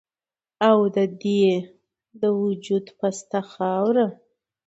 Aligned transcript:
او 0.69 0.79
د 0.95 0.97
دې 1.21 1.43
د 2.21 2.21
وجود 2.43 2.85
پسته 2.97 3.39
خاوره 3.51 4.07